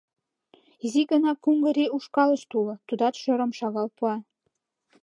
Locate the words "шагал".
3.59-3.87